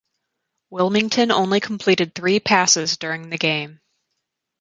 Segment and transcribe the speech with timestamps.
[0.71, 3.81] Wilmington only completed three passes during the game.